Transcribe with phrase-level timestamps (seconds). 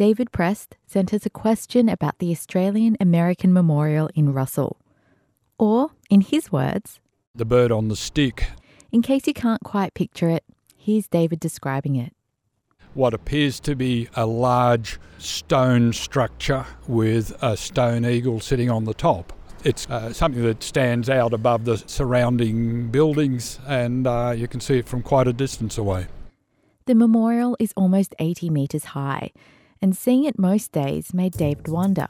[0.00, 4.78] David Prest sent us a question about the Australian American Memorial in Russell.
[5.58, 7.00] Or, in his words,
[7.34, 8.46] The bird on the stick.
[8.90, 10.42] in case you can't quite picture it,
[10.74, 12.14] here's David describing it.
[12.94, 18.94] What appears to be a large stone structure with a stone eagle sitting on the
[18.94, 19.34] top.
[19.64, 24.78] It's uh, something that stands out above the surrounding buildings, and uh, you can see
[24.78, 26.06] it from quite a distance away.
[26.86, 29.32] The memorial is almost 80 metres high,
[29.82, 32.06] and seeing it most days made David wonder.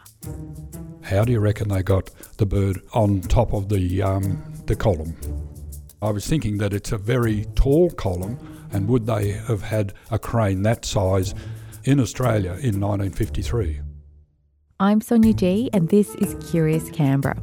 [1.02, 5.16] How do you reckon they got the bird on top of the um, the column?
[6.02, 8.38] I was thinking that it's a very tall column,
[8.72, 11.34] and would they have had a crane that size
[11.84, 13.80] in Australia in 1953?
[14.78, 17.38] I'm Sonia G, and this is Curious Canberra.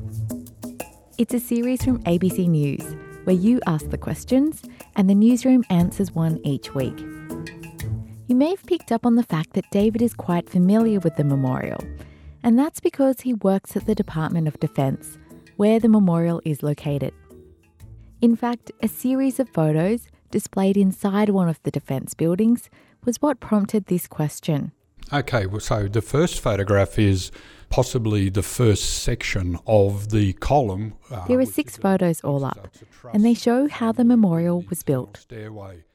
[1.18, 4.64] It's a series from ABC News where you ask the questions
[4.96, 6.98] and the newsroom answers one each week.
[8.28, 11.24] You may have picked up on the fact that David is quite familiar with the
[11.24, 11.82] memorial,
[12.44, 15.18] and that's because he works at the Department of Defence,
[15.56, 17.14] where the memorial is located.
[18.22, 22.70] In fact, a series of photos displayed inside one of the defence buildings
[23.06, 24.74] was what prompted this question.
[25.14, 27.32] Okay, well, so the first photograph is
[27.70, 30.96] possibly the first section of the column.
[31.10, 34.04] uh, There are six photos all up, it's a truss and they show how the
[34.04, 35.16] memorial was built.
[35.16, 35.86] Stairway,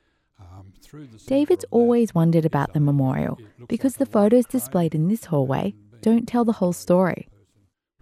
[1.26, 5.08] David's of that always wondered about the memorial because like the photos crane displayed in
[5.08, 7.28] this hallway don't tell the whole story.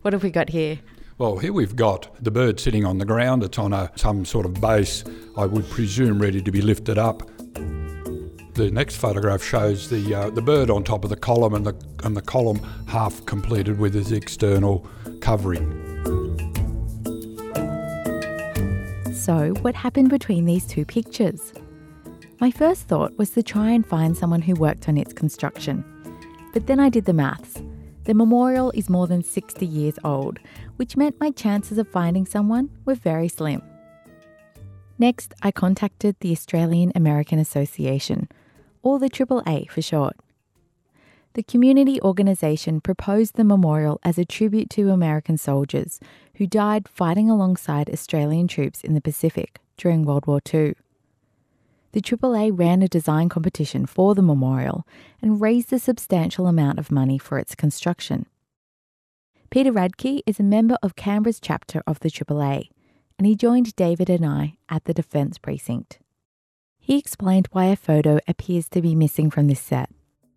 [0.03, 0.81] What have we got here?
[1.19, 3.43] Well, here we've got the bird sitting on the ground.
[3.43, 5.05] It's on a some sort of base,
[5.37, 7.29] I would presume, ready to be lifted up.
[8.55, 11.75] The next photograph shows the uh, the bird on top of the column, and the
[12.05, 14.87] and the column half completed with its external
[15.21, 15.69] covering.
[19.13, 21.53] So, what happened between these two pictures?
[22.41, 25.85] My first thought was to try and find someone who worked on its construction.
[26.55, 27.63] But then I did the maths.
[28.05, 30.39] The memorial is more than 60 years old,
[30.77, 33.61] which meant my chances of finding someone were very slim.
[34.99, 38.27] Next, I contacted the Australian American Association,
[38.83, 40.17] or the AAA for short.
[41.35, 46.01] The community organisation proposed the memorial as a tribute to American soldiers
[46.37, 50.75] who died fighting alongside Australian troops in the Pacific during World War II.
[51.93, 54.87] The AAA ran a design competition for the memorial
[55.21, 58.27] and raised a substantial amount of money for its construction.
[59.51, 62.69] Peter Radke is a member of Canberra's chapter of the AAA,
[63.19, 65.99] and he joined David and I at the Defence Precinct.
[66.79, 69.91] He explained why a photo appears to be missing from this set.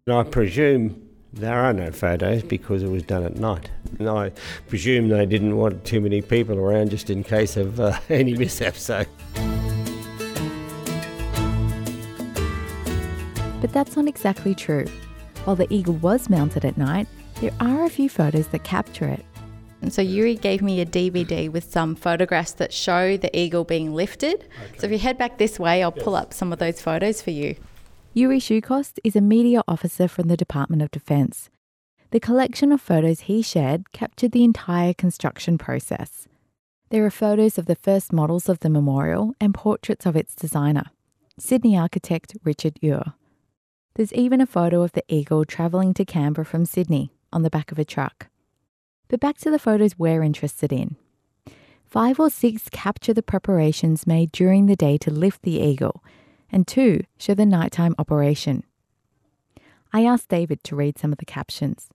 [0.08, 3.70] I presume there are no photos because it was done at night.
[4.00, 4.32] And I
[4.68, 8.82] presume they didn't want too many people around just in case of uh, any mishaps.
[8.84, 9.06] So
[13.64, 14.84] But that's not exactly true.
[15.46, 17.08] While the eagle was mounted at night,
[17.40, 19.24] there are a few photos that capture it.
[19.82, 23.94] And so Yuri gave me a DVD with some photographs that show the eagle being
[23.94, 24.50] lifted.
[24.78, 27.32] So if you head back this way, I'll pull up some of those photos for
[27.32, 27.56] you.
[28.14, 31.50] Yuri Shukost is a media officer from the Department of Defence.
[32.12, 36.28] The collection of photos he shared captured the entire construction process.
[36.90, 40.92] There are photos of the first models of the memorial and portraits of its designer,
[41.40, 43.14] Sydney architect Richard Ure.
[43.96, 47.72] There's even a photo of the eagle travelling to Canberra from Sydney on the back
[47.72, 48.28] of a truck.
[49.08, 50.96] But back to the photos we're interested in.
[51.86, 56.04] Five or six capture the preparations made during the day to lift the eagle,
[56.52, 58.64] and two show the nighttime operation.
[59.94, 61.90] I asked David to read some of the captions.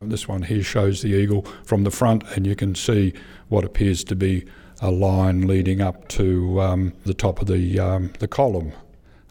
[0.00, 3.14] This one here shows the eagle from the front, and you can see
[3.48, 4.44] what appears to be
[4.80, 8.72] a line leading up to um, the top of the um, the column.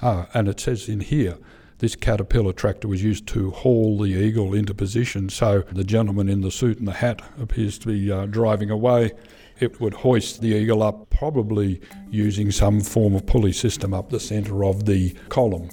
[0.01, 1.37] Ah, and it says in here,
[1.81, 5.29] this caterpillar tractor was used to haul the eagle into position.
[5.29, 9.13] So the gentleman in the suit and the hat appears to be uh, driving away.
[9.59, 14.19] It would hoist the eagle up, probably using some form of pulley system up the
[14.19, 15.69] centre of the column.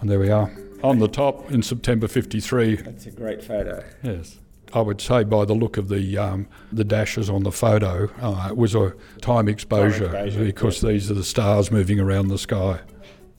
[0.00, 0.52] And there we are,
[0.84, 2.76] on the top in September 53.
[2.76, 3.84] that's a great photo.
[4.04, 4.38] Yes.
[4.72, 8.46] I would say by the look of the um, the dashes on the photo, uh,
[8.50, 12.78] it was a time exposure, exposure, because these are the stars moving around the sky.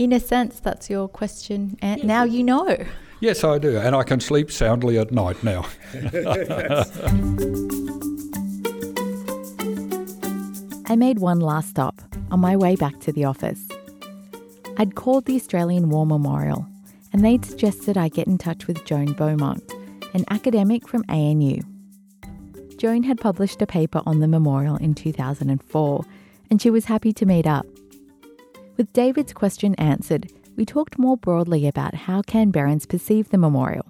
[0.01, 1.77] In a sense, that's your question.
[1.79, 2.75] And now you know.
[3.19, 5.67] Yes, I do, and I can sleep soundly at night now.
[10.87, 12.01] I made one last stop
[12.31, 13.67] on my way back to the office.
[14.79, 16.65] I'd called the Australian War Memorial,
[17.13, 19.61] and they'd suggested I get in touch with Joan Beaumont,
[20.15, 21.61] an academic from ANU.
[22.77, 26.05] Joan had published a paper on the memorial in 2004,
[26.49, 27.67] and she was happy to meet up.
[28.77, 33.85] With David's question answered, we talked more broadly about how Canberrans perceive the memorial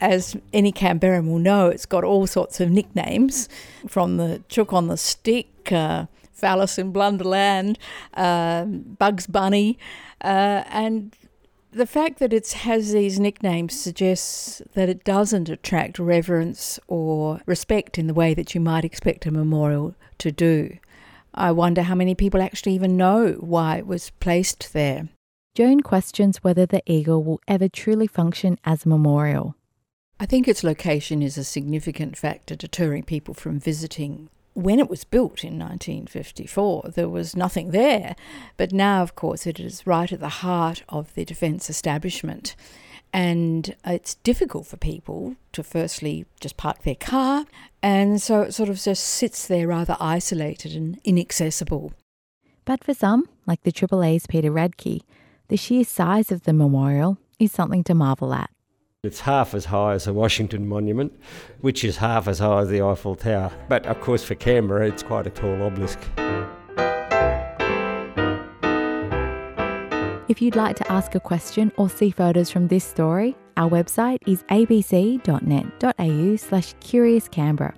[0.00, 3.48] as any Canberran will know, it's got all sorts of nicknames
[3.86, 7.76] from the chook on the stick, uh, phallus in Blunderland,
[8.14, 9.78] uh, Bugs Bunny,
[10.20, 11.16] uh, and
[11.72, 17.98] the fact that it has these nicknames suggests that it doesn't attract reverence or respect
[17.98, 20.78] in the way that you might expect a memorial to do.
[21.36, 25.08] I wonder how many people actually even know why it was placed there.
[25.54, 29.54] Joan questions whether the eagle will ever truly function as a memorial.
[30.18, 34.30] I think its location is a significant factor deterring people from visiting.
[34.54, 38.16] When it was built in 1954, there was nothing there,
[38.56, 42.56] but now, of course, it is right at the heart of the defence establishment.
[43.16, 47.46] And it's difficult for people to firstly just park their car,
[47.82, 51.94] and so it sort of just sits there rather isolated and inaccessible.
[52.66, 55.00] But for some, like the AAA's Peter Radke,
[55.48, 58.50] the sheer size of the memorial is something to marvel at.
[59.02, 61.18] It's half as high as the Washington Monument,
[61.62, 63.50] which is half as high as the Eiffel Tower.
[63.66, 65.98] But of course, for Canberra, it's quite a tall obelisk.
[70.28, 74.18] If you'd like to ask a question or see photos from this story, our website
[74.26, 77.74] is abc.net.au slash Curious Canberra.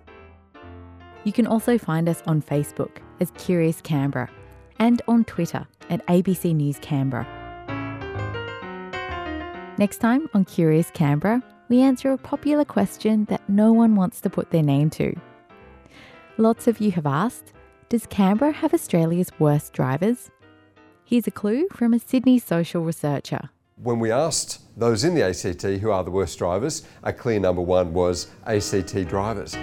[1.25, 4.31] You can also find us on Facebook as Curious Canberra
[4.79, 7.27] and on Twitter at ABC News Canberra.
[9.77, 14.31] Next time on Curious Canberra, we answer a popular question that no one wants to
[14.31, 15.15] put their name to.
[16.39, 17.53] Lots of you have asked
[17.91, 20.31] Does Canberra have Australia's worst drivers?
[21.11, 23.49] Here's a clue from a Sydney social researcher.
[23.77, 27.63] When we asked those in the ACT who are the worst drivers, a clear number
[27.63, 29.57] one was ACT drivers.